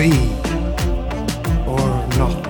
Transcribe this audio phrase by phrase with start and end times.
[0.00, 0.30] be
[1.68, 1.78] or
[2.16, 2.42] not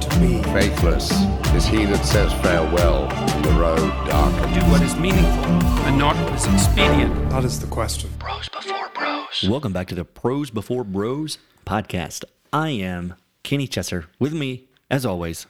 [0.00, 0.42] to be.
[0.50, 1.12] Faithless
[1.54, 4.52] is he that says farewell when the road darkens.
[4.52, 5.44] Do what is meaningful
[5.86, 7.30] and not what is expedient.
[7.30, 8.10] That is the question.
[8.18, 9.48] Bros before bros.
[9.48, 12.24] Welcome back to the Pros Before Bros podcast.
[12.52, 14.06] I am Kenny Chesser.
[14.18, 15.46] With me, as always,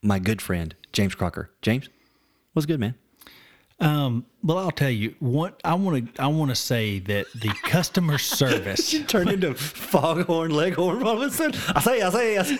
[0.00, 1.50] my good friend James Crocker.
[1.60, 1.90] James,
[2.54, 2.94] what's good, man?
[3.78, 6.22] Um, well, I'll tell you what I want to.
[6.22, 8.92] I want to say that the customer service.
[8.92, 11.60] You turned into foghorn leghorn all of a sudden.
[11.74, 12.58] I say, I say, I say.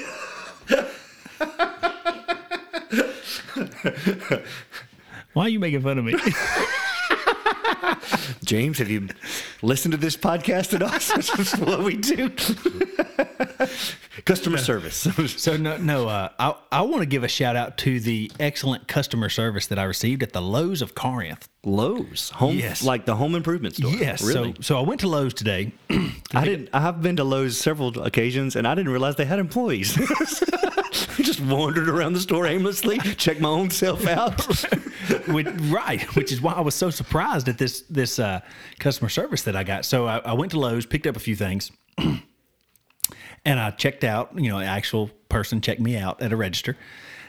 [5.33, 6.15] Why are you making fun of me?
[8.45, 9.09] James, have you
[9.63, 10.91] listened to this podcast at all?
[11.17, 12.31] This is what we do.
[14.25, 14.97] Customer service.
[15.37, 16.09] so no, no.
[16.09, 19.79] Uh, I I want to give a shout out to the excellent customer service that
[19.79, 21.49] I received at the Lowe's of Corinth.
[21.65, 22.83] Lowe's home, Yes.
[22.85, 23.91] like the home improvement store.
[23.93, 24.23] Yes.
[24.23, 24.55] really.
[24.57, 25.73] So so I went to Lowe's today.
[26.35, 26.71] I didn't.
[26.73, 29.97] I have been to Lowe's several occasions, and I didn't realize they had employees.
[31.17, 34.41] Just wandered around the store aimlessly, checked my own self out.
[35.29, 38.41] Which, right, which is why I was so surprised at this this uh,
[38.79, 39.85] customer service that I got.
[39.85, 42.21] So I, I went to Lowe's, picked up a few things, and
[43.45, 44.37] I checked out.
[44.37, 46.77] You know, an actual person checked me out at a register,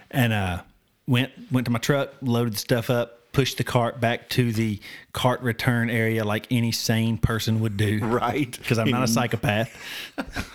[0.09, 0.61] and uh,
[1.07, 4.79] went went to my truck, loaded the stuff up, pushed the cart back to the
[5.13, 7.99] cart return area like any sane person would do.
[8.03, 8.51] Right.
[8.57, 9.69] because I'm not a psychopath.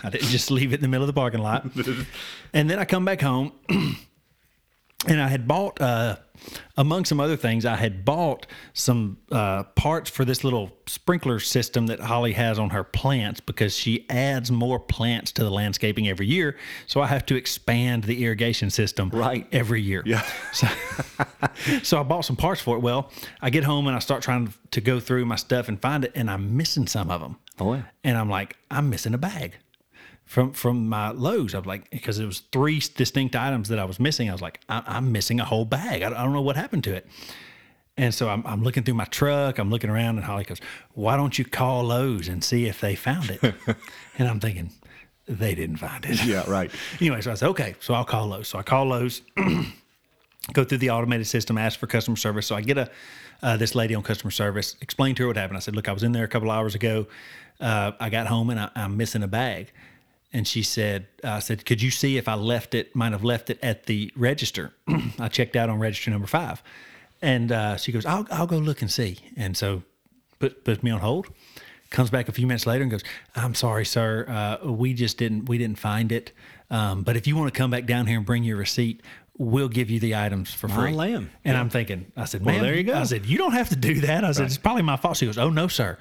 [0.03, 1.65] I didn't just leave it in the middle of the parking lot.
[2.53, 6.17] and then I come back home and I had bought, uh,
[6.77, 11.87] among some other things, I had bought some uh, parts for this little sprinkler system
[11.87, 16.27] that Holly has on her plants because she adds more plants to the landscaping every
[16.27, 16.57] year.
[16.87, 19.47] So I have to expand the irrigation system Right.
[19.51, 20.03] every year.
[20.05, 20.23] Yeah.
[20.53, 20.67] So,
[21.83, 22.79] so I bought some parts for it.
[22.81, 23.11] Well,
[23.41, 26.11] I get home and I start trying to go through my stuff and find it,
[26.15, 27.37] and I'm missing some of them.
[27.59, 27.83] Oh, yeah.
[28.03, 29.57] And I'm like, I'm missing a bag
[30.25, 31.53] from from my Lowe's.
[31.53, 34.29] I'm like, because it was three distinct items that I was missing.
[34.29, 36.01] I was like, I, I'm missing a whole bag.
[36.01, 37.07] I, don't- I don't know what happened to it.
[37.95, 39.59] And so I'm, I'm looking through my truck.
[39.59, 40.59] I'm looking around, and Holly goes,
[40.93, 43.41] "Why don't you call Lowe's and see if they found it?"
[44.17, 44.71] and I'm thinking,
[45.27, 46.25] they didn't find it.
[46.25, 46.71] Yeah, right.
[46.99, 48.47] anyway, so I said, okay, so I'll call Lowe's.
[48.47, 49.21] So I call Lowe's,
[50.53, 52.47] go through the automated system, ask for customer service.
[52.47, 52.89] So I get a
[53.41, 55.57] uh, this lady on customer service, explain to her what happened.
[55.57, 57.07] I said, look, I was in there a couple hours ago.
[57.59, 59.71] Uh, I got home and I, I'm missing a bag.
[60.33, 63.49] And she said, I said, could you see if I left it, might have left
[63.51, 64.73] it at the register?
[65.19, 66.63] I checked out on register number five.
[67.21, 69.19] And uh, she goes, I'll, I'll go look and see.
[69.37, 69.83] And so
[70.39, 71.27] put, puts me on hold
[71.93, 73.03] comes back a few minutes later and goes,
[73.35, 74.25] "I'm sorry, sir.
[74.27, 76.31] Uh, we just didn't we didn't find it.
[76.69, 79.01] Um, but if you want to come back down here and bring your receipt,
[79.37, 81.31] we'll give you the items for free." lamb.
[81.43, 82.95] And I'm thinking, I said, Well, "Man, there you go.
[82.95, 85.25] I said, "You don't have to do that." I said, "It's probably my fault." She
[85.25, 85.97] goes, "Oh no, sir.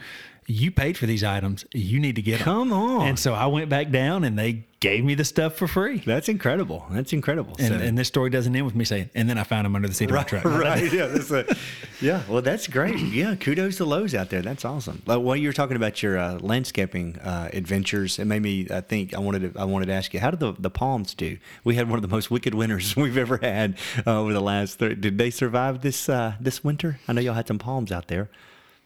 [0.46, 1.64] You paid for these items.
[1.72, 3.06] You need to get them." Come on.
[3.08, 6.02] And so I went back down, and they gave me the stuff for free.
[6.04, 6.84] That's incredible.
[6.90, 7.54] That's incredible.
[7.58, 9.76] And, So- and this story doesn't end with me saying, "And then I found them
[9.76, 10.92] under the seat of my truck." right.
[10.92, 11.06] Yeah.
[11.06, 11.56] That's a,
[12.00, 12.22] yeah.
[12.28, 12.98] Well, that's great.
[13.12, 13.36] Yeah.
[13.36, 14.42] Kudos to Lowe's out there.
[14.42, 15.02] That's awesome.
[15.06, 18.66] Like, while you were talking about your uh, landscaping uh, adventures, it made me.
[18.70, 19.60] I think I wanted to.
[19.60, 21.38] I wanted to ask you, how did the, the palms do?
[21.64, 24.78] We had one of the most wicked winters we've ever had uh, over the last.
[24.80, 26.98] Thir- did they survive this uh, this winter?
[27.06, 28.28] I know y'all had some palms out there.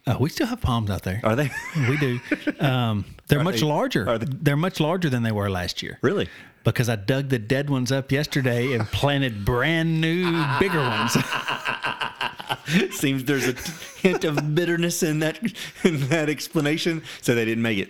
[0.07, 1.19] Uh, we still have palms out there.
[1.23, 1.51] Are they
[1.89, 2.19] We do.
[2.59, 4.07] Um, they're much they- larger.
[4.09, 5.99] are they- They're much larger than they were last year.
[6.01, 6.29] really?
[6.63, 11.15] Because I dug the dead ones up yesterday and planted brand new, bigger ones.
[12.91, 13.53] Seems there's a
[14.01, 15.39] hint of bitterness in that
[15.83, 17.03] in that explanation.
[17.21, 17.89] So they didn't make it.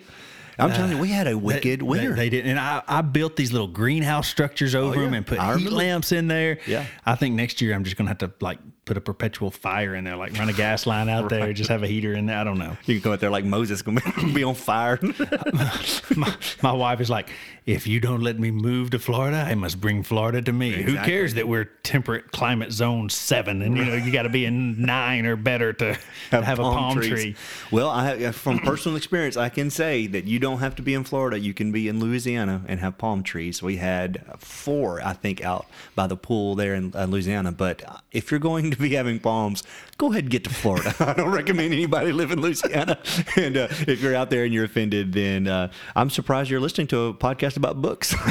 [0.60, 2.16] I'm telling you, we had a wicked They- winter.
[2.16, 5.06] They, didn't, and I, I built these little greenhouse structures over yeah.
[5.06, 5.72] them and put I heat remember.
[5.78, 6.58] lamps in there.
[6.66, 6.86] Yeah.
[7.06, 8.58] I think next year I'm just gonna have to like
[8.88, 11.84] put a perpetual fire in there, like run a gas line out there, just have
[11.84, 12.38] a heater in there.
[12.38, 12.78] I don't know.
[12.86, 14.02] you can go out there like Moses, gonna
[14.34, 14.98] be- on fire.
[16.16, 17.30] my, my wife is like,
[17.68, 20.72] if you don't let me move to Florida, I must bring Florida to me.
[20.84, 24.46] Who cares that we're temperate climate zone seven, and you know you got to be
[24.46, 25.98] in nine or better to
[26.32, 27.10] have, a palm trees.
[27.10, 27.36] tree.
[27.70, 31.04] Well, I, from personal experience, I can say that you don't have to be in
[31.04, 31.38] Florida.
[31.38, 33.62] You can be in Louisiana and have palm trees.
[33.62, 37.52] We had four, I think, out by the pool there in uh, Louisiana.
[37.52, 37.84] But
[38.14, 39.64] if you're going to be having palms,
[39.98, 40.94] go ahead and get to Florida.
[41.00, 43.00] I don't recommend anybody live in Louisiana.
[43.36, 46.88] And uh, if you're out there and you're offended, then uh, I'm surprised you're listening
[46.88, 48.16] to a podcast about books.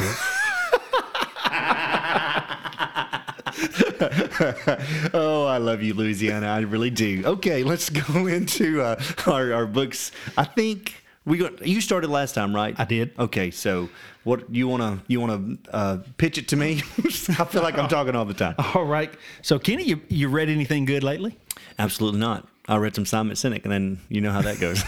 [5.13, 6.47] oh, I love you, Louisiana.
[6.47, 7.23] I really do.
[7.25, 10.11] Okay, let's go into uh, our, our books.
[10.37, 12.73] I think we got you started last time, right?
[12.79, 13.11] I did.
[13.19, 13.89] Okay, so
[14.23, 16.81] what you wanna you wanna uh, pitch it to me?
[16.97, 18.55] I feel like I'm talking all the time.
[18.73, 19.13] All right.
[19.41, 21.37] So Kenny, you you read anything good lately?
[21.77, 22.47] Absolutely not.
[22.69, 24.83] I read some Simon Sinek, and then you know how that goes.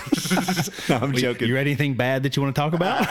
[0.90, 1.48] no, I'm joking.
[1.48, 3.08] You read anything bad that you want to talk about?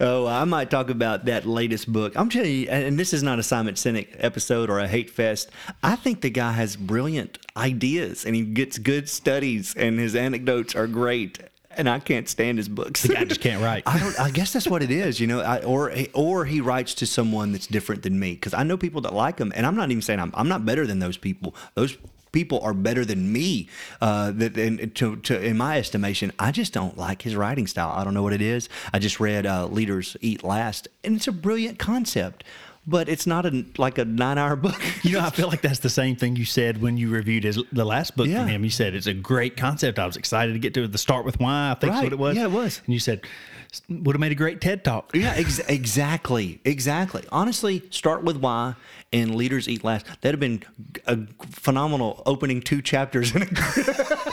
[0.00, 2.12] Oh, I might talk about that latest book.
[2.16, 5.50] I'm telling you, and this is not a Simon Sinek episode or a hate fest.
[5.82, 10.76] I think the guy has brilliant ideas and he gets good studies and his anecdotes
[10.76, 11.40] are great.
[11.70, 13.02] And I can't stand his books.
[13.02, 13.82] the guy just can't write.
[13.86, 14.18] I don't.
[14.18, 15.40] I guess that's what it is, you know.
[15.40, 19.00] I, or or he writes to someone that's different than me because I know people
[19.02, 21.54] that like him, and I'm not even saying I'm I'm not better than those people.
[21.74, 21.96] Those
[22.32, 23.68] people are better than me.
[24.00, 27.92] Uh, that and to, to in my estimation, I just don't like his writing style.
[27.94, 28.68] I don't know what it is.
[28.92, 32.44] I just read uh, Leaders Eat Last, and it's a brilliant concept.
[32.90, 34.80] But it's not a like a nine-hour book.
[35.04, 37.62] You know, I feel like that's the same thing you said when you reviewed his
[37.70, 38.40] the last book Yeah.
[38.40, 38.64] from him.
[38.64, 39.98] You said it's a great concept.
[39.98, 41.70] I was excited to get to the start with why.
[41.70, 42.04] I think Right.
[42.04, 42.36] what it was.
[42.36, 42.80] Yeah, it was.
[42.86, 43.20] And you said
[43.90, 45.10] would have made a great TED talk.
[45.14, 47.22] Yeah, ex- exactly, exactly.
[47.30, 48.74] Honestly, start with why
[49.12, 50.06] and leaders eat last.
[50.22, 50.62] That'd have been
[51.06, 51.18] a
[51.50, 53.46] phenomenal opening two chapters in a,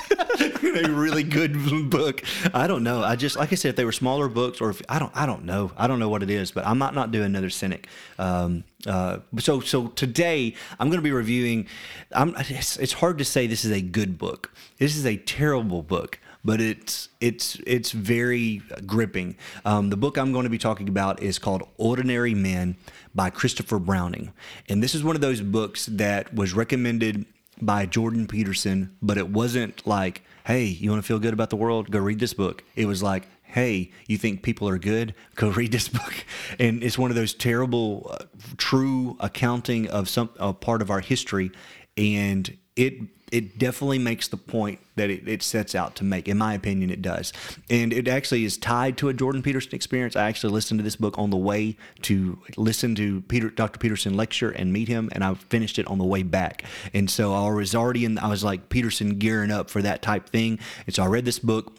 [0.63, 2.24] a really good book.
[2.54, 3.04] I don't know.
[3.04, 5.25] I just like I said, if they were smaller books, or if I don't, I
[5.25, 5.72] don't know.
[5.78, 7.86] I don't know what it is, but I'm not not doing another Sinek.
[8.18, 11.68] Um, uh, so so today I'm going to be reviewing.
[12.12, 14.54] I'm, it's, it's hard to say this is a good book.
[14.78, 19.36] This is a terrible book but it's it's it's very gripping.
[19.66, 22.78] Um, the book I'm going to be talking about is called Ordinary Men
[23.16, 24.31] by Christopher Browning,
[24.69, 27.25] and this is one of those books that was recommended
[27.62, 31.56] by Jordan Peterson, but it wasn't like, "Hey, you want to feel good about the
[31.56, 31.92] world?
[31.92, 35.13] Go read this book." It was like, "Hey, you think people are good?
[35.36, 36.25] Go read this book."
[36.59, 38.25] And it's one of those terrible, uh,
[38.57, 41.51] true accounting of some a part of our history,
[41.97, 42.94] and it
[43.31, 46.27] it definitely makes the point that it, it sets out to make.
[46.27, 47.33] In my opinion, it does.
[47.69, 50.16] And it actually is tied to a Jordan Peterson experience.
[50.16, 53.80] I actually listened to this book on the way to listen to Peter, Dr.
[53.80, 56.63] Peterson lecture and meet him, and I finished it on the way back.
[56.94, 60.30] And so I was already in, I was like Peterson gearing up for that type
[60.30, 60.60] thing.
[60.86, 61.75] And so I read this book.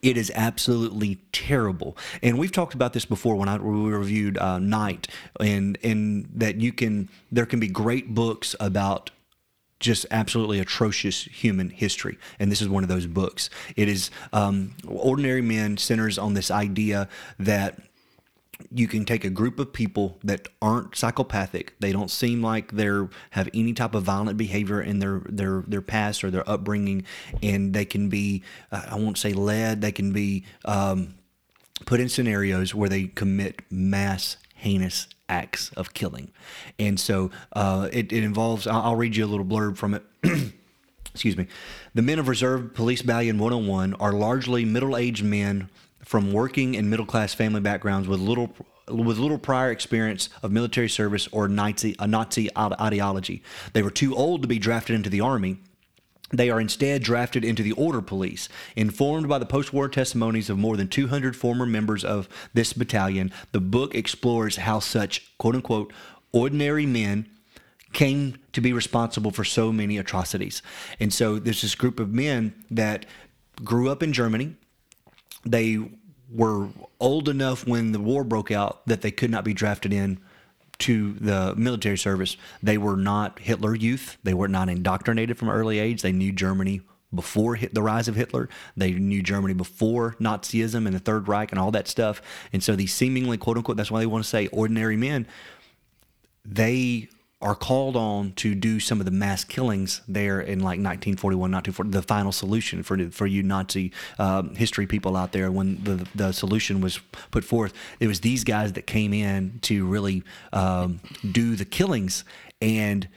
[0.00, 4.58] It is absolutely terrible, and we've talked about this before when I we reviewed uh,
[4.58, 5.06] Night,
[5.38, 9.10] and and that you can there can be great books about
[9.82, 12.16] just absolutely atrocious human history.
[12.38, 13.50] And this is one of those books.
[13.76, 17.08] It is um, Ordinary Men centers on this idea
[17.38, 17.78] that
[18.70, 21.74] you can take a group of people that aren't psychopathic.
[21.80, 25.82] They don't seem like they're have any type of violent behavior in their their their
[25.82, 27.04] past or their upbringing,
[27.42, 29.80] and they can be I won't say led.
[29.80, 31.14] They can be um,
[31.84, 36.30] put in scenarios where they commit mass heinous acts of killing.
[36.78, 40.02] And so uh, it, it involves, I'll, read you a little blurb from it.
[41.12, 41.46] Excuse me.
[41.94, 45.70] The men of Reserve Police Battalion 101 are largely middle aged men
[46.04, 48.54] from working and middle class family backgrounds with little.
[48.88, 53.40] With little prior experience of military service or Nazi, a Nazi ideology,
[53.74, 55.58] they were too old to be drafted into the army,
[56.32, 58.48] they are instead drafted into the Order Police.
[58.74, 63.30] Informed by the post war testimonies of more than 200 former members of this battalion,
[63.52, 65.92] the book explores how such quote unquote
[66.32, 67.28] ordinary men
[67.92, 70.62] came to be responsible for so many atrocities.
[70.98, 73.04] And so there's this group of men that
[73.62, 74.56] grew up in Germany.
[75.44, 75.78] They
[76.30, 76.68] were
[76.98, 80.18] old enough when the war broke out that they could not be drafted in
[80.82, 82.36] to the military service.
[82.62, 84.18] They were not Hitler youth.
[84.22, 86.02] They were not indoctrinated from early age.
[86.02, 86.82] They knew Germany
[87.14, 88.48] before the rise of Hitler.
[88.76, 92.22] They knew Germany before Nazism and the Third Reich and all that stuff.
[92.52, 95.26] And so these seemingly quote unquote, that's why they want to say ordinary men,
[96.44, 97.08] they
[97.42, 101.90] are called on to do some of the mass killings there in like 1941, 1940,
[101.90, 106.32] the final solution for for you Nazi um, history people out there when the the
[106.32, 107.00] solution was
[107.32, 107.74] put forth.
[107.98, 110.22] It was these guys that came in to really
[110.52, 111.00] um,
[111.32, 112.24] do the killings.
[112.60, 113.08] And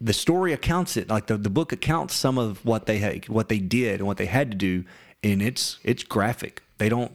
[0.00, 3.50] the story accounts it like the, the book accounts some of what they had what
[3.50, 4.84] they did and what they had to do.
[5.22, 6.62] And it's it's graphic.
[6.78, 7.12] They don't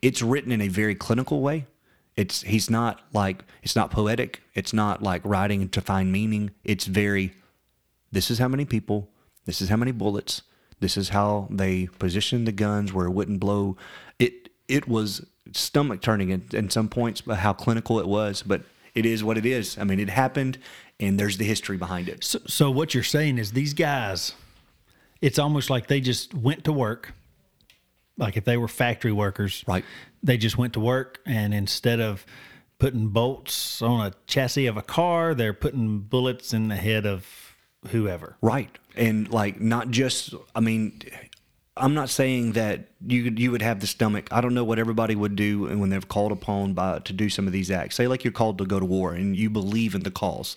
[0.00, 1.66] it's written in a very clinical way
[2.16, 4.42] it's he's not like it's not poetic.
[4.54, 6.50] It's not like writing to find meaning.
[6.62, 7.32] It's very
[8.12, 9.10] this is how many people
[9.46, 10.42] this is how many bullets
[10.80, 13.76] this is how they positioned the guns where it wouldn't blow.
[14.18, 18.62] It it was stomach turning in, some points but how clinical it was but
[18.94, 19.76] it is what it is.
[19.78, 20.58] I mean it happened
[21.00, 22.22] and there's the history behind it.
[22.22, 24.34] So, so what you're saying is these guys,
[25.20, 27.12] it's almost like they just went to work.
[28.16, 29.84] Like if they were factory workers, Right.
[30.22, 32.24] They just went to work, and instead of
[32.78, 37.54] putting bolts on a chassis of a car, they're putting bullets in the head of
[37.88, 38.36] whoever.
[38.40, 38.70] Right.
[38.96, 41.00] And like not just I mean
[41.76, 44.28] I'm not saying that you you would have the stomach.
[44.30, 47.46] I don't know what everybody would do when they're called upon by to do some
[47.46, 47.96] of these acts.
[47.96, 50.56] Say like you're called to go to war and you believe in the cause.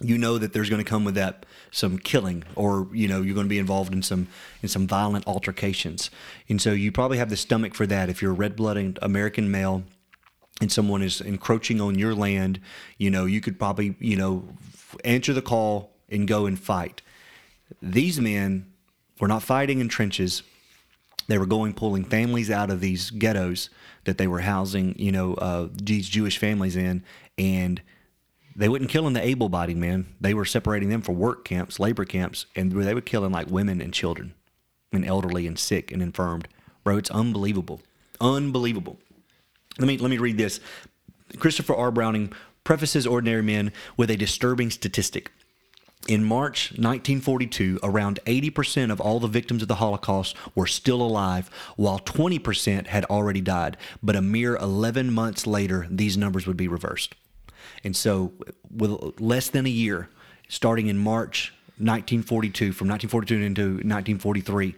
[0.00, 3.34] You know that there's going to come with that some killing or you know you're
[3.34, 4.26] going to be involved in some
[4.62, 6.10] in some violent altercations.
[6.48, 8.08] And so you probably have the stomach for that.
[8.08, 9.84] If you're a red-blooded american male
[10.60, 12.60] and someone is encroaching on your land
[12.98, 14.44] you know you could probably you know
[15.04, 17.02] answer the call and go and fight.
[17.80, 18.72] These men
[19.20, 20.42] were not fighting in trenches.
[21.26, 23.70] They were going pulling families out of these ghettos
[24.04, 27.02] that they were housing you know uh, these jewish families in
[27.38, 27.80] and
[28.56, 30.14] they wouldn't killing the able-bodied men.
[30.20, 33.80] They were separating them for work camps, labor camps, and they were killing like women
[33.80, 34.34] and children,
[34.92, 36.48] and elderly and sick and infirmed.
[36.84, 37.80] Bro, it's unbelievable,
[38.20, 38.98] unbelievable.
[39.78, 40.60] Let me let me read this.
[41.38, 41.90] Christopher R.
[41.90, 42.32] Browning
[42.62, 45.32] prefaces Ordinary Men with a disturbing statistic.
[46.06, 51.48] In March 1942, around 80% of all the victims of the Holocaust were still alive,
[51.76, 53.78] while 20% had already died.
[54.02, 57.14] But a mere 11 months later, these numbers would be reversed.
[57.82, 58.32] And so,
[58.70, 60.08] with less than a year,
[60.48, 64.74] starting in March 1942, from 1942 into 1943,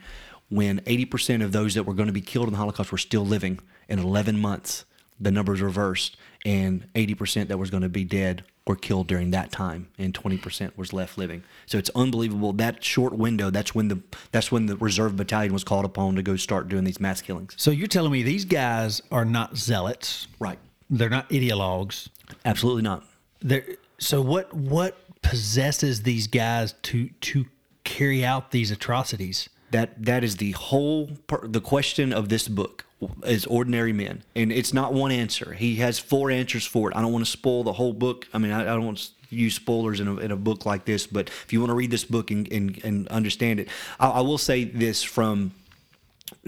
[0.48, 3.26] when 80% of those that were going to be killed in the Holocaust were still
[3.26, 4.84] living, in 11 months,
[5.20, 9.52] the numbers reversed, and 80% that was going to be dead were killed during that
[9.52, 11.44] time, and 20% was left living.
[11.66, 12.52] So it's unbelievable.
[12.52, 14.02] That short window, that's when the
[14.32, 17.54] that's when the reserve battalion was called upon to go start doing these mass killings.
[17.56, 20.26] So you're telling me these guys are not zealots?
[20.40, 20.58] Right.
[20.90, 22.08] They're not ideologues.
[22.46, 23.04] Absolutely not.
[23.40, 23.64] They're,
[23.98, 27.46] so what what possesses these guys to to
[27.84, 29.48] carry out these atrocities?
[29.72, 32.86] That that is the whole per, the question of this book
[33.24, 35.54] is ordinary men, and it's not one answer.
[35.54, 36.96] He has four answers for it.
[36.96, 38.26] I don't want to spoil the whole book.
[38.32, 40.84] I mean, I, I don't want to use spoilers in a, in a book like
[40.84, 44.08] this, but if you want to read this book and, and, and understand it, I,
[44.08, 45.52] I will say this from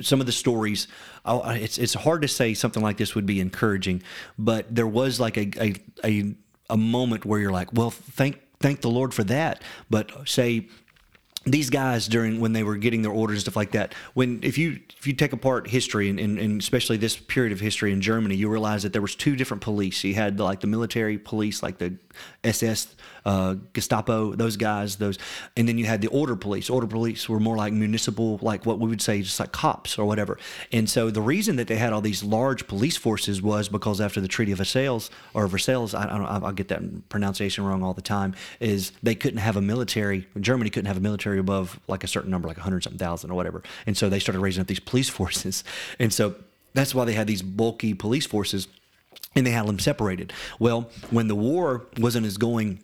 [0.00, 0.88] some of the stories
[1.25, 4.02] I- it's it's hard to say something like this would be encouraging
[4.38, 6.35] but there was like a a, a,
[6.70, 9.62] a moment where you're like well thank thank the lord for that.
[9.88, 10.66] But say
[11.44, 14.58] these guys during when they were getting their orders and stuff like that when if
[14.58, 18.00] you if you take apart history and, and, and especially this period of history in
[18.02, 20.04] germany you realize that there was two different police.
[20.04, 21.94] You had like the military police like the
[22.44, 22.94] ss
[23.25, 25.18] uh, gestapo those guys those
[25.56, 26.70] and then you had the order police.
[26.70, 30.06] Order police were more like municipal like what we would say just like cops or
[30.06, 30.38] whatever.
[30.72, 34.20] And so the reason that they had all these large police forces was because after
[34.20, 37.94] the treaty of versailles or versailles i, I don't i'll get that pronunciation wrong all
[37.94, 42.04] the time is they couldn't have a military germany couldn't have a military above like
[42.04, 43.62] a certain number like a 100 something thousand or whatever.
[43.87, 45.64] And so they started raising up these police forces.
[45.98, 46.34] And so
[46.75, 48.68] that's why they had these bulky police forces
[49.35, 52.81] and they had them separated well when the war wasn't as going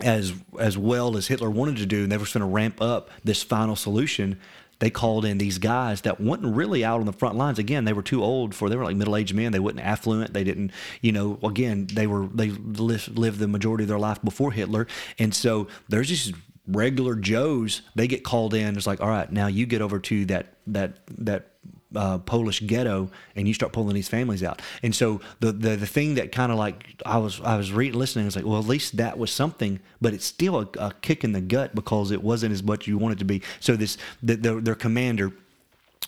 [0.00, 3.10] as as well as Hitler wanted to do, and they were going to ramp up
[3.24, 4.38] this final solution.
[4.80, 7.58] They called in these guys that wasn't really out on the front lines.
[7.58, 8.68] Again, they were too old for.
[8.68, 9.50] They were like middle aged men.
[9.50, 10.32] They wasn't affluent.
[10.32, 11.38] They didn't, you know.
[11.42, 14.86] Again, they were they lived, lived the majority of their life before Hitler,
[15.18, 16.32] and so there's these
[16.68, 17.82] regular Joes.
[17.96, 18.76] They get called in.
[18.76, 21.54] It's like, all right, now you get over to that that that
[21.94, 24.60] uh, Polish ghetto and you start pulling these families out.
[24.82, 27.98] And so the the, the thing that kind of like I was I was reading
[27.98, 30.92] listening, I was like, well, at least that was something, but it's still a, a
[31.00, 33.42] kick in the gut because it wasn't as much you want it to be.
[33.60, 35.32] So this the, the, their commander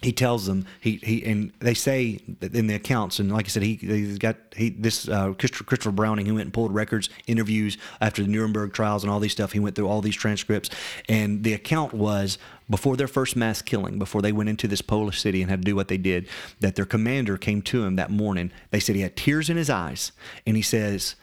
[0.02, 3.62] he tells them he he and they say in the accounts and like I said
[3.62, 7.76] he he's got he this uh, Christopher, Christopher Browning he went and pulled records interviews
[8.00, 9.52] after the Nuremberg trials and all these stuff.
[9.52, 10.70] He went through all these transcripts.
[11.08, 12.38] And the account was
[12.68, 15.66] before their first mass killing before they went into this Polish city and had to
[15.66, 16.28] do what they did
[16.60, 18.52] that their commander came to him that morning.
[18.70, 20.12] They said he had tears in his eyes.
[20.46, 21.16] And he says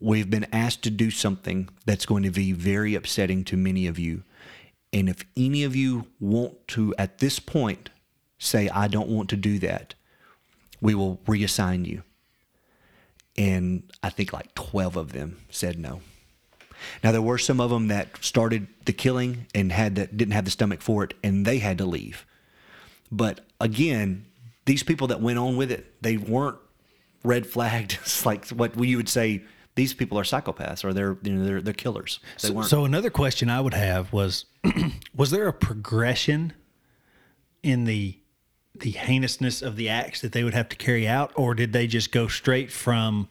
[0.00, 3.98] we've been asked to do something that's going to be very upsetting to many of
[3.98, 4.22] you.
[4.92, 7.90] And if any of you want to at this point
[8.46, 9.94] say, I don't want to do that,
[10.80, 12.02] we will reassign you.
[13.38, 16.00] And I think like 12 of them said no.
[17.02, 20.44] Now there were some of them that started the killing and had that didn't have
[20.44, 22.26] the stomach for it and they had to leave.
[23.10, 24.26] But again,
[24.64, 26.58] these people that went on with it, they weren't
[27.22, 27.98] red flagged.
[28.02, 29.42] It's like what you would say
[29.76, 32.18] these people are psychopaths or they're you know they're, they're killers.
[32.42, 32.68] They So, weren't.
[32.68, 34.44] so another question I would have was,
[35.14, 36.52] was there a progression
[37.62, 38.18] in the
[38.74, 41.86] the heinousness of the acts that they would have to carry out, or did they
[41.86, 43.28] just go straight from,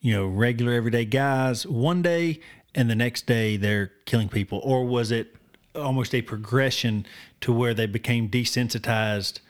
[0.00, 2.40] you know, regular everyday guys one day
[2.74, 5.34] and the next day they're killing people, or was it
[5.74, 7.06] almost a progression
[7.40, 9.40] to where they became desensitized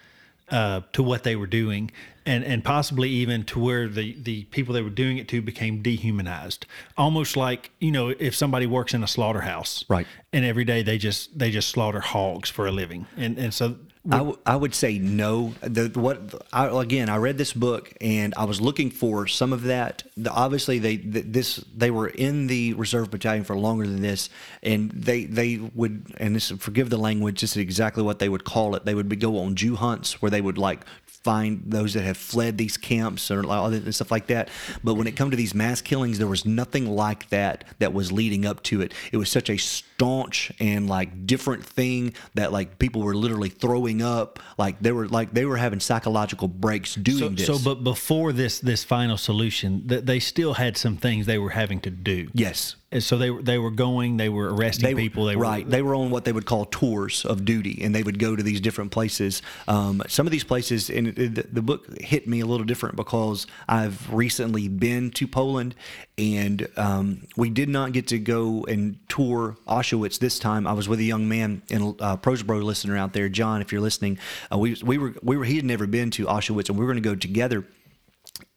[0.49, 1.91] uh, to what they were doing,
[2.25, 5.83] and and possibly even to where the the people they were doing it to became
[5.83, 10.07] dehumanized, almost like you know if somebody works in a slaughterhouse, Right.
[10.33, 13.77] and every day they just they just slaughter hogs for a living, and and so
[14.11, 15.55] I, w- I would say no.
[15.63, 17.09] The what I, again?
[17.09, 20.05] I read this book and I was looking for some of that.
[20.17, 24.29] The, obviously, they th- this they were in the reserve battalion for longer than this,
[24.63, 27.41] and they they would and this forgive the language.
[27.41, 28.85] This is exactly what they would call it.
[28.85, 30.85] They would be, go on Jew hunts where they would like
[31.27, 34.49] find those that have fled these camps or and stuff like that.
[34.85, 38.13] But when it come to these mass killings, there was nothing like that that was
[38.13, 38.95] leading up to it.
[39.11, 39.57] It was such a
[39.97, 44.38] staunch and like different thing that like people were literally throwing up.
[44.59, 47.47] Like they were like they were having psychological breaks doing So, this.
[47.47, 51.50] so, but before this this final solution, th- they still had some things they were
[51.50, 52.29] having to do.
[52.35, 52.76] yes.
[52.93, 55.25] And so they were they were going, they were arresting they were- people.
[55.25, 55.69] They were right.
[55.69, 58.43] They were on what they would call tours of duty, and they would go to
[58.45, 59.43] these different places.
[59.67, 63.49] Um, some of these places, and the, the book hit me a little different because
[63.69, 65.75] I've recently been to Poland,
[66.19, 70.67] and um, we did not get to go and tour Auschwitz this time.
[70.67, 73.61] I was with a young man and uh, Prosbro listener out there, John.
[73.61, 74.19] If you're listening,
[74.51, 76.93] uh, we we were we were he had never been to Auschwitz, and we were
[76.93, 77.67] going to go together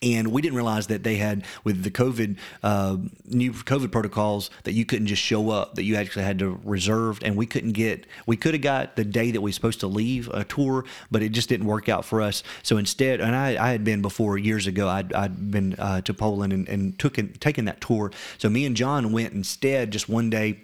[0.02, 4.74] and we didn't realize that they had with the COVID uh, new COVID protocols that
[4.74, 8.06] you couldn't just show up; that you actually had to reserve, and we couldn't get.
[8.26, 11.22] We could have got the day that we were supposed to leave a tour, but
[11.22, 12.44] it just didn't work out for us.
[12.64, 14.88] So instead, and I, I had been before years ago.
[14.88, 18.12] I'd, I'd been uh, to Poland and, and took taken that tour.
[18.38, 20.62] So me and John went instead just one day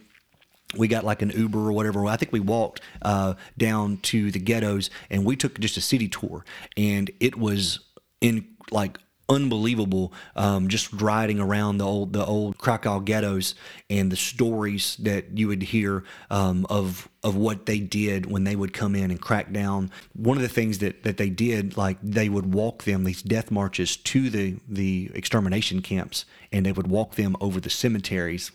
[0.78, 2.06] we got like an Uber or whatever.
[2.08, 6.08] I think we walked uh, down to the ghettos and we took just a city
[6.08, 6.46] tour,
[6.76, 7.80] and it was
[8.22, 13.56] in like unbelievable um, just riding around the old the old Krakow ghettos
[13.90, 18.56] and the stories that you would hear um, of of what they did when they
[18.56, 19.90] would come in and crack down.
[20.14, 23.50] One of the things that, that they did, like they would walk them these death
[23.50, 28.52] marches to the the extermination camps, and they would walk them over the cemeteries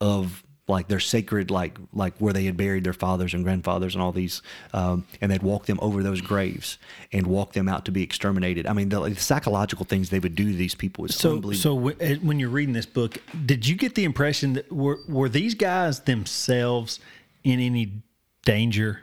[0.00, 4.02] of like their sacred like like where they had buried their fathers and grandfathers and
[4.02, 4.42] all these
[4.74, 6.78] um, and they'd walk them over those graves
[7.12, 8.66] and walk them out to be exterminated.
[8.66, 11.90] I mean the, the psychological things they would do to these people is So, unbelievable.
[11.90, 15.28] so w- when you're reading this book, did you get the impression that were were
[15.28, 17.00] these guys themselves
[17.44, 18.02] in any
[18.44, 19.00] danger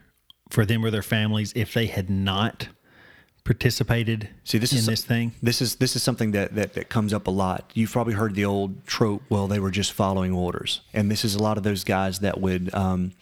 [0.50, 2.68] for them or their families if they had not
[3.46, 5.32] participated See, this in is this thing?
[5.42, 7.72] This is this is something that, that that comes up a lot.
[7.74, 9.22] You've probably heard the old trope.
[9.30, 12.42] Well, they were just following orders, and this is a lot of those guys that
[12.42, 12.74] would.
[12.74, 13.14] Um,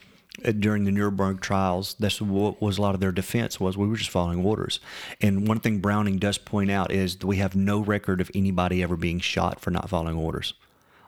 [0.43, 3.87] uh, during the Nuremberg trials, that's what was a lot of their defense was we
[3.87, 4.79] were just following orders.
[5.21, 8.81] And one thing Browning does point out is that we have no record of anybody
[8.81, 10.55] ever being shot for not following orders.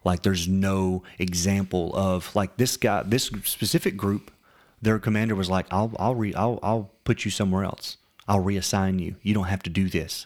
[0.03, 4.29] Like there's no example of like this guy, this specific group.
[4.79, 7.97] Their commander was like, "I'll I'll re, I'll I'll put you somewhere else.
[8.27, 9.15] I'll reassign you.
[9.21, 10.25] You don't have to do this."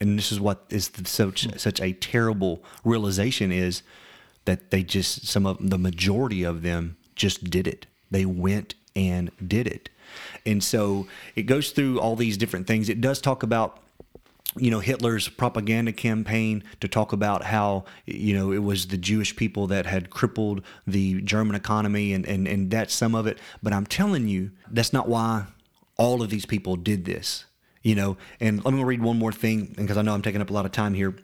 [0.00, 3.82] And this is what is such such a terrible realization is
[4.44, 7.86] that they just some of the majority of them just did it.
[8.10, 9.90] They went and did it.
[10.46, 12.88] And so it goes through all these different things.
[12.88, 13.82] It does talk about
[14.56, 19.36] you know Hitler's propaganda campaign to talk about how you know it was the Jewish
[19.36, 23.74] people that had crippled the German economy and and and that's some of it but
[23.74, 25.46] I'm telling you that's not why
[25.98, 27.44] all of these people did this
[27.82, 28.16] you know?
[28.40, 30.66] And let me read one more thing because I know I'm taking up a lot
[30.66, 31.14] of time here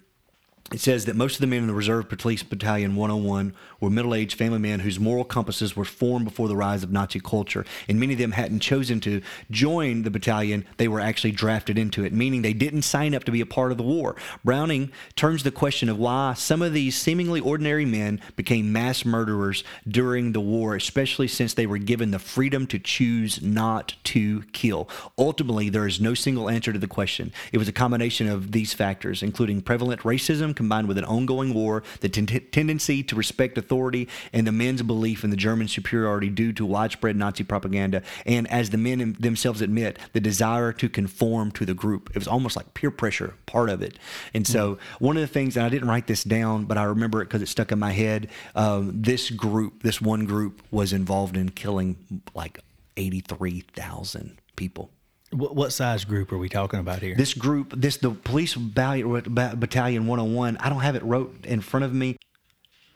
[0.74, 4.12] it says that most of the men in the Reserve Police Battalion 101 were middle
[4.12, 7.64] aged family men whose moral compasses were formed before the rise of Nazi culture.
[7.88, 12.04] And many of them hadn't chosen to join the battalion, they were actually drafted into
[12.04, 14.16] it, meaning they didn't sign up to be a part of the war.
[14.44, 19.62] Browning turns the question of why some of these seemingly ordinary men became mass murderers
[19.86, 24.88] during the war, especially since they were given the freedom to choose not to kill.
[25.16, 27.32] Ultimately, there is no single answer to the question.
[27.52, 31.82] It was a combination of these factors, including prevalent racism combined with an ongoing war,
[32.00, 36.52] the ten- tendency to respect authority, and the men's belief in the German superiority due
[36.54, 41.66] to widespread Nazi propaganda, and as the men themselves admit, the desire to conform to
[41.66, 42.10] the group.
[42.10, 43.98] It was almost like peer pressure, part of it.
[44.32, 47.20] And so, one of the things, and I didn't write this down, but I remember
[47.20, 48.28] it because it stuck in my head.
[48.54, 51.96] Um, this group, this one group, was involved in killing
[52.34, 52.58] like
[52.96, 54.90] 83,000 people.
[55.34, 57.14] What, what size group are we talking about here?
[57.16, 60.56] This group, this the police battalion, battalion 101.
[60.58, 62.16] I don't have it wrote in front of me.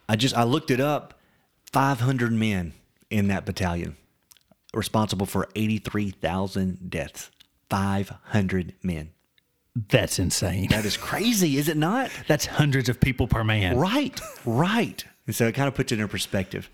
[0.09, 1.15] I just I looked it up.
[1.73, 2.73] 500 men
[3.11, 3.97] in that battalion,
[4.73, 7.31] responsible for 83,000 deaths.
[7.69, 9.11] 500 men.
[9.89, 10.69] That's insane.
[10.71, 12.11] That is crazy, is it not?
[12.27, 13.77] That's hundreds of people per man.
[13.77, 15.05] Right, right.
[15.27, 16.71] And so it kind of puts it in perspective.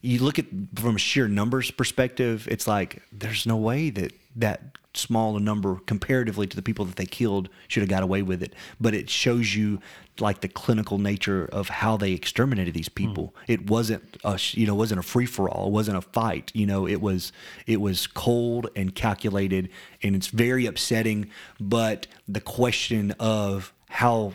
[0.00, 4.78] You look at from a sheer numbers perspective, it's like there's no way that that
[4.94, 8.42] small a number comparatively to the people that they killed should have got away with
[8.42, 8.54] it.
[8.80, 9.80] But it shows you
[10.18, 12.94] like the clinical nature of how they exterminated these hmm.
[12.94, 13.34] people.
[13.46, 15.68] It wasn't a you know it wasn't a free for all.
[15.68, 16.50] It wasn't a fight.
[16.54, 17.32] You know it was
[17.66, 19.68] it was cold and calculated,
[20.02, 21.30] and it's very upsetting.
[21.60, 24.34] But the question of how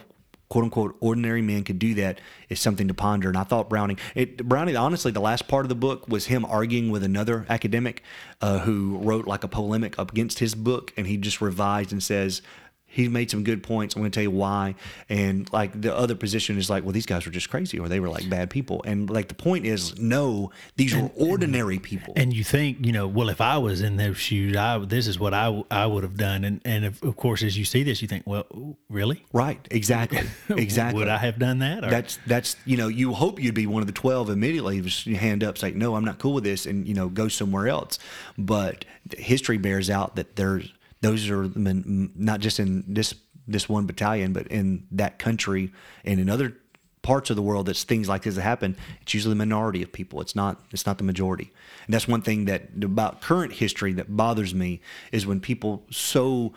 [0.51, 3.29] quote unquote ordinary men could do that is something to ponder.
[3.29, 6.43] And I thought Browning, it, Browning, honestly, the last part of the book was him
[6.43, 8.03] arguing with another academic
[8.41, 12.41] uh, who wrote like a polemic against his book, and he just revised and says.
[12.91, 13.95] He made some good points.
[13.95, 14.75] I'm going to tell you why.
[15.07, 17.99] And like the other position is like, well, these guys were just crazy, or they
[17.99, 18.83] were like bad people.
[18.85, 22.13] And like the point is, no, these were ordinary people.
[22.17, 25.17] And you think, you know, well, if I was in those shoes, I this is
[25.19, 26.43] what I, I would have done.
[26.43, 28.45] And and of, of course, as you see this, you think, well,
[28.89, 29.25] really?
[29.33, 29.65] right?
[29.71, 30.21] Exactly.
[30.49, 30.99] Exactly.
[30.99, 31.83] Would I have done that?
[31.85, 35.07] Or- That's that's you know you hope you'd be one of the twelve immediately just
[35.07, 37.67] your hand up say no I'm not cool with this and you know go somewhere
[37.67, 37.97] else,
[38.37, 38.83] but
[39.17, 40.71] history bears out that there's
[41.01, 43.13] those are not just in this
[43.47, 45.71] this one battalion but in that country
[46.05, 46.55] and in other
[47.01, 49.91] parts of the world that's things like this that happen it's usually the minority of
[49.91, 50.21] people.
[50.21, 51.51] It's not it's not the majority.
[51.85, 56.53] And that's one thing that about current history that bothers me is when people so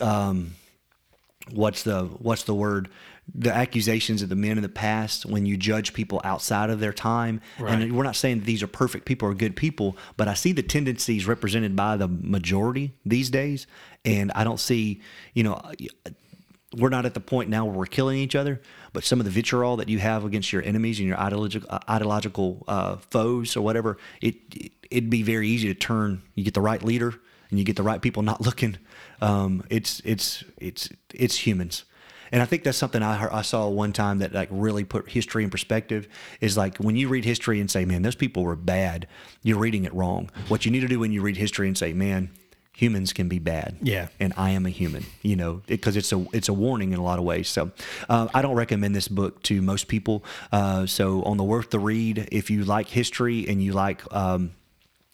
[0.00, 0.52] um,
[1.50, 2.88] what's the what's the word
[3.34, 6.92] the accusations of the men in the past when you judge people outside of their
[6.92, 7.80] time Right.
[7.80, 10.62] and we're not saying these are perfect people or good people but i see the
[10.62, 13.66] tendencies represented by the majority these days
[14.04, 15.00] and i don't see
[15.34, 15.60] you know
[16.76, 18.60] we're not at the point now where we're killing each other,
[18.92, 21.80] but some of the vitriol that you have against your enemies and your ideological, uh,
[21.90, 26.22] ideological uh, foes or whatever, it, it it'd be very easy to turn.
[26.36, 27.14] You get the right leader
[27.50, 28.78] and you get the right people not looking.
[29.20, 31.82] Um, it's it's it's it's humans.
[32.32, 35.08] And I think that's something I, heard, I saw one time that like really put
[35.10, 36.08] history in perspective.
[36.40, 39.06] Is like when you read history and say, "Man, those people were bad,"
[39.42, 40.30] you're reading it wrong.
[40.48, 42.30] What you need to do when you read history and say, "Man,
[42.72, 44.08] humans can be bad," Yeah.
[44.18, 47.02] and I am a human, you know, because it's a it's a warning in a
[47.02, 47.48] lot of ways.
[47.48, 47.72] So
[48.08, 50.24] uh, I don't recommend this book to most people.
[50.52, 54.52] Uh, so on the worth the read, if you like history and you like um,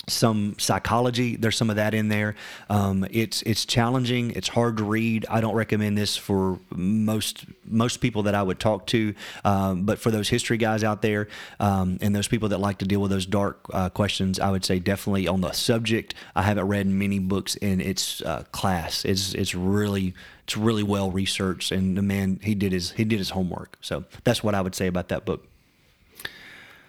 [0.09, 2.37] some psychology, there's some of that in there.
[2.71, 4.31] Um, it's it's challenging.
[4.33, 5.27] It's hard to read.
[5.29, 9.99] I don't recommend this for most most people that I would talk to, um, but
[9.99, 11.27] for those history guys out there
[11.59, 14.65] um, and those people that like to deal with those dark uh, questions, I would
[14.65, 16.15] say definitely on the subject.
[16.37, 19.05] I haven't read many books in its uh, class.
[19.05, 23.19] It's it's really it's really well researched, and the man he did his he did
[23.19, 23.77] his homework.
[23.81, 25.49] So that's what I would say about that book.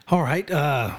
[0.10, 0.50] All right.
[0.50, 0.96] Uh,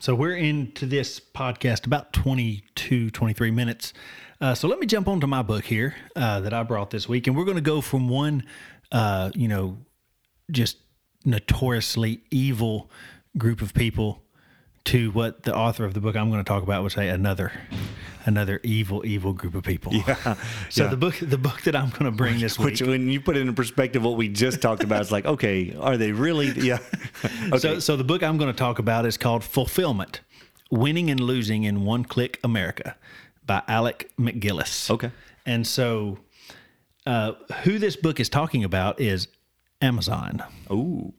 [0.00, 3.92] so we're into this podcast about 22, 23 minutes.
[4.40, 7.26] Uh, so let me jump onto my book here uh, that I brought this week.
[7.26, 8.44] And we're going to go from one,
[8.92, 9.78] uh, you know,
[10.52, 10.76] just
[11.24, 12.90] notoriously evil
[13.36, 14.22] group of people
[14.88, 17.52] to what the author of the book I'm going to talk about would say another
[18.24, 19.92] another evil evil group of people.
[19.92, 20.36] Yeah.
[20.70, 20.88] so yeah.
[20.88, 23.36] the book the book that I'm going to bring this week Which, when you put
[23.36, 26.48] it in perspective, what we just talked about, it's like, okay, are they really?
[26.58, 26.78] Yeah.
[27.52, 27.58] okay.
[27.58, 30.22] So, so the book I'm going to talk about is called Fulfillment:
[30.70, 32.96] Winning and Losing in One Click America
[33.44, 34.90] by Alec MacGillis.
[34.90, 35.10] Okay.
[35.44, 36.18] And so,
[37.06, 37.32] uh,
[37.64, 39.28] who this book is talking about is
[39.82, 40.42] Amazon.
[40.70, 41.12] Ooh,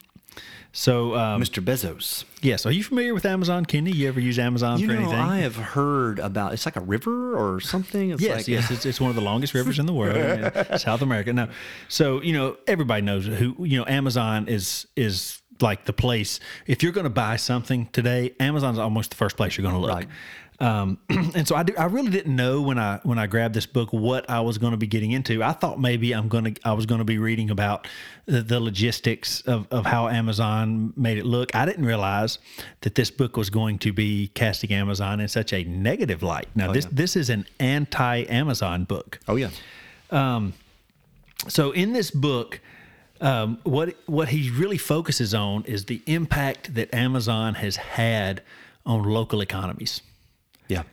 [0.71, 1.63] So, um, Mr.
[1.63, 2.25] Bezos.
[2.41, 3.91] yes, are you familiar with Amazon, Kenny?
[3.91, 5.19] You ever use Amazon You for know, anything?
[5.19, 6.53] I have heard about.
[6.53, 8.11] It's like a river or something.
[8.11, 10.77] It's Yes, like, yes, it's, it's one of the longest rivers in the world, in
[10.79, 11.33] South America.
[11.33, 11.49] Now,
[11.87, 13.85] so you know everybody knows who you know.
[13.87, 16.39] Amazon is is like the place.
[16.67, 19.81] If you're going to buy something today, Amazon's almost the first place you're going to
[19.81, 19.89] look.
[19.91, 20.07] Right.
[20.59, 23.65] Um, and so I, do, I really didn't know when I when I grabbed this
[23.65, 25.43] book what I was going to be getting into.
[25.43, 27.87] I thought maybe I'm going to I was going to be reading about
[28.25, 31.55] the, the logistics of, of how Amazon made it look.
[31.55, 32.39] I didn't realize
[32.81, 36.47] that this book was going to be casting Amazon in such a negative light.
[36.55, 39.19] Now this this is an anti-Amazon book.
[39.27, 39.51] Oh yeah.
[41.47, 42.59] So in this book,
[43.21, 48.41] um, what what he really focuses on is the impact that Amazon has had
[48.85, 50.01] on local economies.
[50.69, 50.83] Yeah.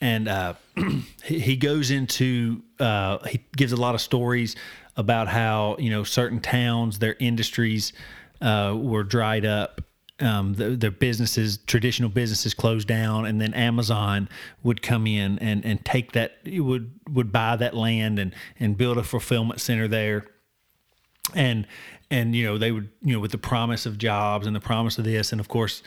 [0.00, 0.54] and uh,
[1.24, 4.54] he, goes into uh, he gives a lot of stories
[4.96, 7.92] about how you know certain towns their industries
[8.40, 9.80] uh, were dried up
[10.20, 14.28] um, the, their businesses traditional businesses closed down and then amazon
[14.62, 18.98] would come in and, and take that would would buy that land and and build
[18.98, 20.26] a fulfillment center there
[21.34, 21.66] and
[22.10, 24.98] and you know they would you know with the promise of jobs and the promise
[24.98, 25.82] of this and of course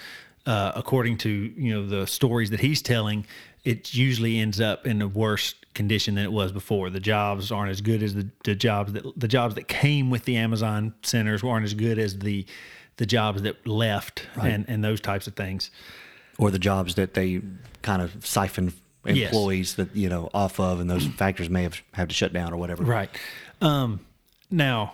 [0.46, 3.26] uh, according to you know the stories that he's telling
[3.64, 7.72] it usually ends up in a worse condition than it was before the jobs aren't
[7.72, 11.44] as good as the, the jobs that the jobs that came with the amazon centers
[11.44, 12.46] aren't as good as the
[12.98, 15.72] the jobs that left and and those types of things
[16.38, 17.42] Or the jobs that they
[17.82, 18.74] kind of siphon
[19.08, 19.32] Yes.
[19.32, 22.52] employees that you know off of, and those factors may have had to shut down
[22.52, 22.84] or whatever.
[22.84, 23.10] Right.
[23.62, 24.00] Um,
[24.50, 24.94] now,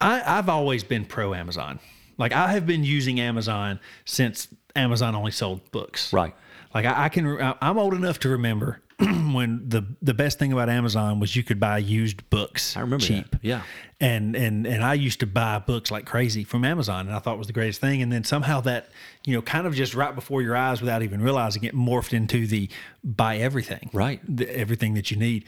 [0.00, 1.80] I, I've always been pro Amazon.
[2.18, 6.12] Like I have been using Amazon since Amazon only sold books.
[6.12, 6.34] Right.
[6.74, 10.52] Like I, I can, I- I'm old enough to remember when the the best thing
[10.52, 12.76] about Amazon was you could buy used books.
[12.76, 13.12] I remember that.
[13.30, 13.36] cheap.
[13.42, 13.62] Yeah.
[14.00, 17.34] And and and I used to buy books like crazy from Amazon, and I thought
[17.34, 18.00] it was the greatest thing.
[18.02, 18.88] And then somehow that,
[19.26, 22.46] you know, kind of just right before your eyes, without even realizing it, morphed into
[22.46, 22.70] the
[23.04, 23.90] buy everything.
[23.92, 24.20] Right.
[24.26, 25.44] The, everything that you need.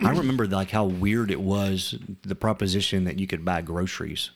[0.00, 4.30] I remember like how weird it was the proposition that you could buy groceries,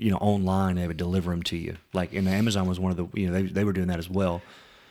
[0.00, 0.76] you know, online.
[0.76, 1.76] They would deliver them to you.
[1.92, 4.08] Like, and Amazon was one of the you know they they were doing that as
[4.10, 4.42] well.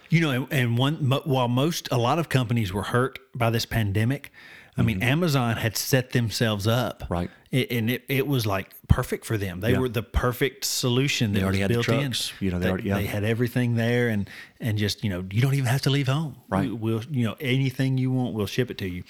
[0.09, 0.95] You know, and, one
[1.25, 4.31] while most a lot of companies were hurt by this pandemic,
[4.75, 7.13] I mean, Amazon had set themselves up Mm-hmm.
[7.13, 7.29] Right.
[7.51, 9.59] It, and it, it was like perfect for them.
[9.59, 9.79] They Yeah.
[9.79, 11.33] were the perfect solution.
[11.33, 12.45] That already was built trucks, in.
[12.45, 12.95] you know, they they, already- yeah.
[12.95, 16.07] they had everything there, and and just you know, you don't even have to leave
[16.07, 16.37] home.
[16.47, 16.69] Right.
[16.69, 19.03] We, we'll you know anything you want, we'll ship it to you.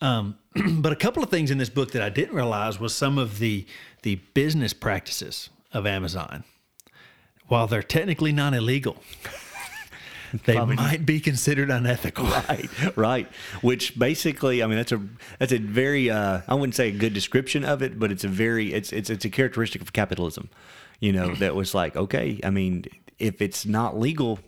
[0.00, 0.36] Um,
[0.80, 3.38] but a couple of things in this book that I didn't realize was some of
[3.38, 3.66] the
[4.06, 6.44] the business practices of Amazon.
[7.48, 9.02] While they're technically not illegal,
[10.44, 12.24] they might be considered unethical.
[12.48, 13.28] right right
[13.62, 15.00] which basically i mean that's a
[15.40, 18.28] that's a very uh i wouldn't say a good description of it but it's a
[18.28, 20.50] very it's it's it's a characteristic of capitalism
[21.00, 22.84] you know that was like okay i mean
[23.18, 24.38] if it's not legal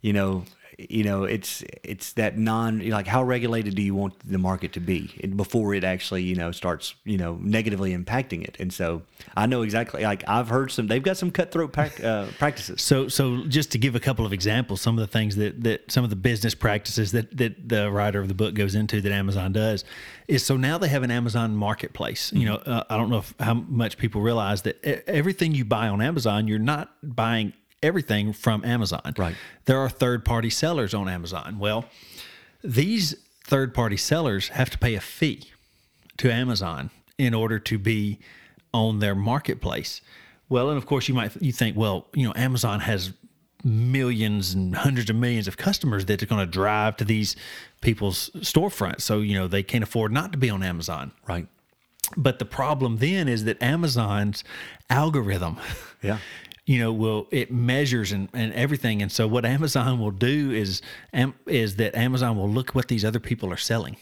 [0.00, 0.44] you know
[0.78, 4.80] you know it's it's that non like how regulated do you want the market to
[4.80, 5.06] be
[5.36, 8.56] before it actually you know starts you know negatively impacting it?
[8.58, 9.02] And so
[9.36, 12.82] i know exactly like i've heard some they've got some cutthroat uh, practices.
[12.82, 15.90] So, so just to give a couple of examples, some of the things that, that
[15.90, 19.12] some of the business practices that, that the writer of the book goes into that
[19.12, 19.84] Amazon does
[20.28, 22.32] is so now they have an Amazon marketplace.
[22.32, 25.88] You know, uh, I don't know if, how much people realize that everything you buy
[25.88, 27.52] on Amazon, you're not buying
[27.84, 29.14] everything from Amazon.
[29.16, 29.36] Right.
[29.66, 31.58] There are third party sellers on Amazon.
[31.58, 31.84] Well,
[32.62, 35.50] these third party sellers have to pay a fee
[36.16, 38.18] to Amazon in order to be
[38.72, 40.00] on their marketplace.
[40.48, 43.12] Well, and of course you might you think, well, you know, Amazon has
[43.62, 47.34] millions and hundreds of millions of customers that are going to drive to these
[47.80, 49.00] people's storefronts.
[49.02, 51.12] So, you know, they can't afford not to be on Amazon.
[51.26, 51.46] right
[52.16, 54.44] But the problem then is that Amazon's
[54.90, 55.56] algorithm,
[56.02, 56.18] Yeah.
[56.66, 59.02] You know, will it measures and, and everything.
[59.02, 60.80] And so what Amazon will do is
[61.46, 63.96] is that Amazon will look what these other people are selling.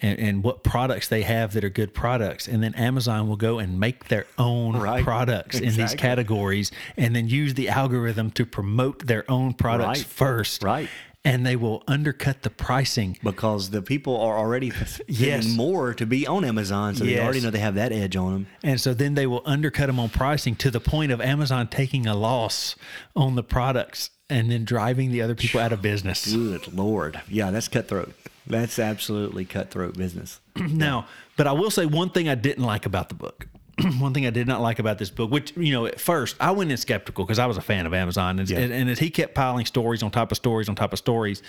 [0.00, 3.58] And, and what products they have that are good products, and then Amazon will go
[3.58, 5.02] and make their own Right.
[5.02, 10.06] products in these categories, and then use the algorithm to promote their own products Right.
[10.06, 10.62] first.
[10.62, 10.88] Right.
[11.24, 14.72] And they will undercut the pricing because the people are already
[15.08, 15.46] Yes.
[15.46, 18.46] more to be on Amazon, so they already know they have that edge on them.
[18.62, 22.06] And so then they will undercut them on pricing to the point of Amazon taking
[22.06, 22.76] a loss
[23.16, 26.32] on the products and then driving the other people out of business.
[26.32, 28.14] Good lord, yeah, that's cutthroat.
[28.46, 30.40] That's absolutely cutthroat business.
[30.56, 33.46] Now, but I will say one thing I didn't like about the book.
[33.98, 36.50] one thing I did not like about this book, which you know, at first I
[36.50, 38.58] went in skeptical because I was a fan of Amazon, and, Yeah.
[38.58, 41.42] and, and as he kept piling stories on top of stories on top of stories,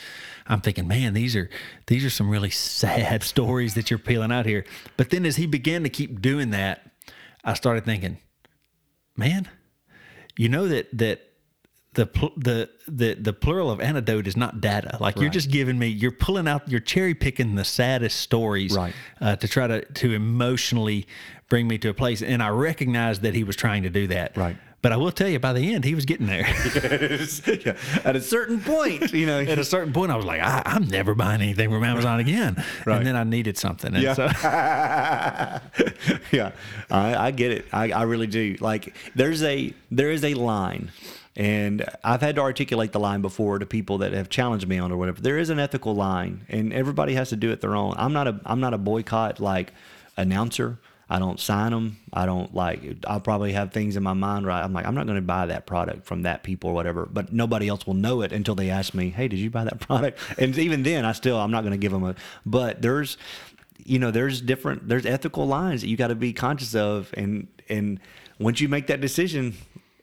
[0.48, 1.50] I'm thinking, man, these are
[1.88, 4.66] these are some really sad stories that you're peeling out here.
[4.98, 6.92] But then as he began to keep doing that,
[7.44, 8.18] I started thinking,
[9.16, 9.48] man,
[10.38, 11.22] you know that that
[11.94, 14.98] the pl- the the the plural of antidote is not data.
[15.00, 18.94] Like you're just giving me, you're pulling out, you're cherry picking the saddest stories Right.
[19.20, 21.08] uh, to try to to emotionally
[21.50, 22.22] bring me to a place.
[22.22, 24.38] And I recognized that he was trying to do that.
[24.38, 24.56] Right.
[24.82, 26.46] But I will tell you, by the end, he was getting there.
[27.66, 27.76] Yeah,
[28.06, 30.88] At a certain point, you know, At a certain point, I was like, I, I'm
[30.88, 32.64] never buying anything from Amazon again.
[32.86, 32.96] Right.
[32.98, 33.94] And then I needed something.
[33.94, 34.14] And Yeah.
[34.14, 34.28] so,
[36.32, 36.52] yeah,
[36.90, 37.66] I, I get it.
[37.74, 38.56] I, I really do.
[38.60, 40.92] Like there's a there is a line,
[41.36, 44.92] and I've had to articulate the line before to people that have challenged me on
[44.92, 45.22] or whatever.
[45.22, 47.94] There is an ethical line, and everybody has to do it their own.
[47.98, 49.74] I'm not a I'm not a boycott like
[50.18, 50.80] announcer.
[51.12, 51.98] I don't sign them.
[52.14, 52.82] I don't like.
[53.08, 54.64] I'll probably have things in my mind right.
[54.64, 57.08] I'm like, I'm not going to buy that product from that people or whatever.
[57.08, 59.80] But nobody else will know it until they ask me, "Hey, did you buy that
[59.88, 62.16] product?" And even then, I still I'm not going to give them a.
[62.46, 63.18] But there's
[63.86, 67.48] you know there's different there's ethical lines that you got to be conscious of and
[67.70, 68.00] and
[68.38, 69.56] once you make that decision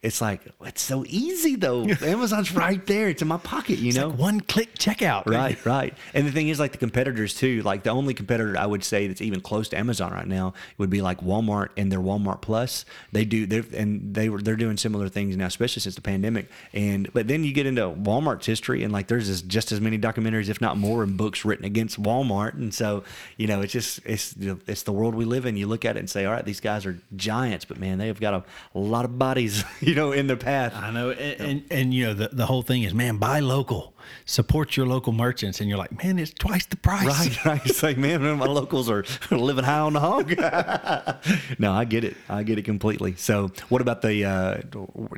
[0.06, 4.08] it's like it's so easy though amazon's right there it's in my pocket you know
[4.08, 5.26] like one click checkout.
[5.26, 5.94] Right, right.
[6.14, 7.62] And the thing is, like the competitors too.
[7.62, 10.90] Like the only competitor I would say that's even close to Amazon right now would
[10.90, 12.84] be like Walmart and their Walmart Plus.
[13.12, 16.48] They do, they and they were they're doing similar things now, especially since the pandemic.
[16.72, 20.48] And but then you get into Walmart's history, and like there's just, as many documentaries,
[20.48, 22.54] if not more, and books written against Walmart.
[22.54, 23.04] And so
[23.36, 25.56] you know, it's just it's it's the world we live in.
[25.56, 28.06] You look at it and say, all right, these guys are giants, but man, they
[28.06, 30.74] have got a, a lot of bodies, you know, in the path.
[30.74, 33.94] I know, and, and and you know the the whole thing is, man, buy local,
[34.24, 37.06] support your local merchants, and you're like, man, it's twice the price.
[37.06, 37.66] Right, right.
[37.66, 40.38] It's like, man, my locals are living high on the hog.
[41.58, 42.16] no, I get it.
[42.28, 43.14] I get it completely.
[43.16, 44.24] So, what about the?
[44.24, 44.60] Uh,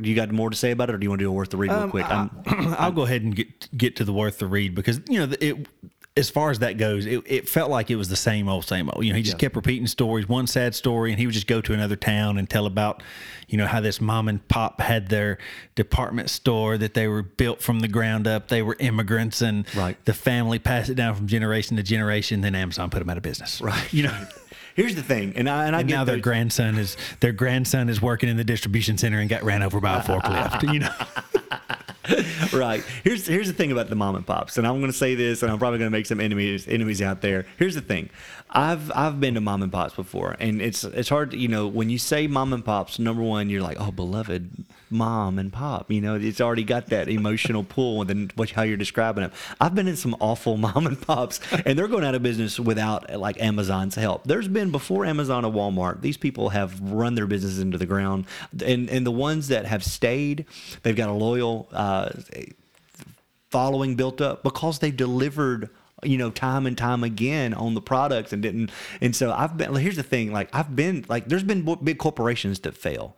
[0.01, 1.51] you got more to say about it, or do you want to do a worth
[1.51, 2.09] the read real quick?
[2.09, 2.31] I'm,
[2.79, 5.67] I'll go ahead and get get to the worth the read because you know it.
[6.19, 8.91] As far as that goes, it, it felt like it was the same old, same
[8.93, 9.05] old.
[9.05, 9.39] You know, he just Yeah.
[9.47, 12.51] kept repeating stories, one sad story, and he would just go to another town and
[12.51, 13.03] tell about,
[13.49, 15.39] you know, how this mom and pop had their
[15.77, 18.49] department store that they were built from the ground up.
[18.49, 19.97] They were immigrants, and Right.
[20.05, 22.41] the family passed it down from generation to generation.
[22.41, 23.61] Then Amazon put them out of business.
[23.61, 23.93] Right.
[23.93, 24.27] You know.
[24.75, 27.33] Here's the thing, and I and I And get now their those- grandson is their
[27.33, 30.73] grandson is working in the distribution center and got ran over by a forklift.
[30.73, 30.91] You know.
[32.53, 32.83] right.
[33.05, 35.43] Here's here's the thing about the mom and pops, and I'm going to say this,
[35.43, 37.47] and I'm probably going to make some enemies enemies out there.
[37.59, 38.11] Here's the thing,
[38.51, 41.33] I've I've been to mom and pops before, and it's it's hard.
[41.33, 44.65] To, you know, when you say mom and pops, number one, you're like, oh, beloved
[44.91, 45.91] mom and pop.
[45.91, 49.33] You know, it's already got that emotional pull, then what how you're describing it.
[49.61, 53.19] I've been in some awful mom and pops, and they're going out of business without
[53.19, 54.25] like Amazon's help.
[54.25, 58.27] There's been before Amazon and Walmart, these people have run their businesses into the ground,
[58.65, 60.47] and and the ones that have stayed,
[60.83, 61.69] they've got a loyal.
[61.73, 62.11] Uh,
[63.51, 65.71] following built up because they delivered
[66.03, 69.75] you know time and time again on the products and didn't and so i've been
[69.75, 73.17] here's the thing like i've been like there's been big corporations that fail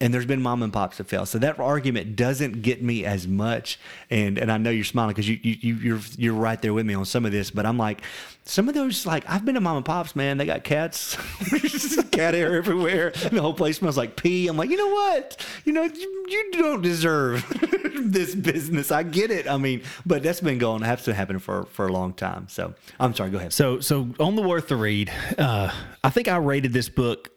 [0.00, 1.24] and there's been mom and pops that fail.
[1.24, 3.78] So that argument doesn't get me as much.
[4.10, 6.84] And and I know you're smiling because you, you you you're you're right there with
[6.84, 7.50] me on some of this.
[7.50, 8.02] But I'm like,
[8.44, 10.36] some of those like I've been to mom and pops, man.
[10.36, 11.16] They got cats,
[12.16, 13.10] cat hair everywhere.
[13.10, 14.48] The whole place smells like pee.
[14.48, 15.44] I'm like, you know what?
[15.64, 17.44] You know, you, you don't deserve
[17.96, 18.90] this business.
[18.90, 19.48] I get it.
[19.48, 20.82] I mean, but that's been going.
[20.82, 22.48] That's been happening for for a long time.
[22.48, 23.30] So I'm sorry.
[23.30, 23.52] Go ahead.
[23.52, 25.70] So, so on the worth the read, uh,
[26.02, 27.30] I think I rated this book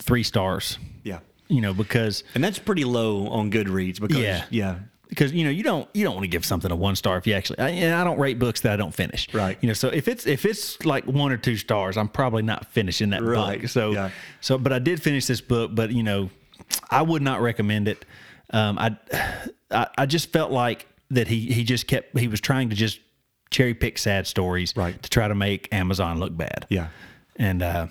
[0.00, 0.78] three stars.
[1.02, 4.44] yeah, You know, because and that's pretty low on Goodreads because Yeah.
[4.50, 4.78] yeah.
[5.08, 7.26] Because you know you don't you don't want to give something a one star if
[7.26, 7.58] you actually.
[7.58, 9.32] I, and I don't rate books that I don't finish.
[9.34, 9.56] Right.
[9.60, 12.66] You know, so if it's if it's like one or two stars, I'm probably not
[12.66, 13.60] finishing that Right.
[13.60, 13.70] book.
[13.70, 14.10] So, Yeah.
[14.40, 16.30] so but I did finish this book, but you know,
[16.90, 18.04] I would not recommend it.
[18.50, 18.96] Um, I,
[19.70, 23.00] I I just felt like that he he just kept he was trying to just
[23.50, 25.00] cherry pick sad stories Right.
[25.02, 26.66] to try to make Amazon look bad.
[26.70, 26.88] Yeah.
[27.36, 27.86] And uh,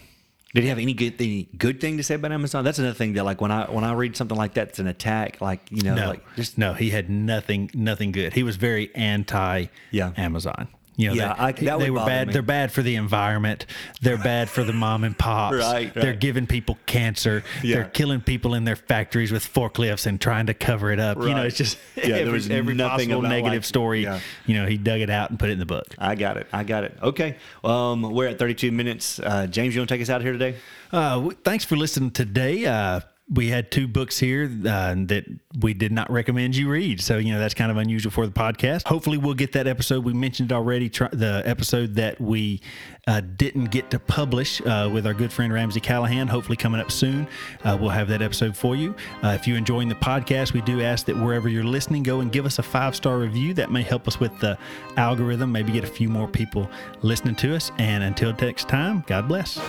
[0.53, 2.63] Did he have any good any good thing to say about Amazon?
[2.63, 4.87] That's another thing that like when I when I read something like that, it's an
[4.87, 5.41] attack.
[5.41, 8.33] Like you know, no, like just no, he had nothing, nothing good.
[8.33, 10.11] He was very anti Yeah.
[10.15, 10.67] Amazon.
[10.95, 12.27] You know, Yeah, they, I- that they were bad.
[12.27, 12.33] me.
[12.33, 13.65] They're bad for the environment.
[14.01, 15.55] They're bad for the mom and pops.
[15.63, 17.43] Right, They're giving people cancer.
[17.63, 17.75] Yeah.
[17.77, 21.17] They're killing people in their factories with forklifts and trying to cover it up.
[21.17, 21.29] Right.
[21.29, 24.03] You know, it's just Yeah, there every, was every possible negative like- story.
[24.03, 24.19] yeah.
[24.45, 25.95] You know, he dug it out and put it in the book.
[25.97, 26.47] I got it.
[26.53, 26.95] I got it.
[27.01, 27.37] Okay.
[27.63, 29.19] Um, we're at 32 minutes.
[29.19, 30.55] Uh, James, you want to take us out here today?
[30.91, 32.65] Uh, thanks for listening today.
[32.65, 32.99] Uh,
[33.29, 35.23] we had two books here uh, that
[35.59, 36.99] we did not recommend you read.
[36.99, 38.85] So, you know, that's kind of unusual for the podcast.
[38.85, 40.03] Hopefully, we'll get that episode.
[40.03, 42.61] We mentioned it already, tr- the episode that we
[43.07, 46.27] uh, didn't get to publish uh, with our good friend Ramsey Callahan.
[46.27, 47.27] Hopefully, coming up soon,
[47.63, 48.93] uh, we'll have that episode for you.
[49.23, 52.31] Uh, if you're enjoying the podcast, we do ask that wherever you're listening, go and
[52.31, 53.53] give us a five star review.
[53.53, 54.57] That may help us with the
[54.97, 56.69] algorithm, maybe get a few more people
[57.01, 57.71] listening to us.
[57.77, 59.59] And until next time, God bless.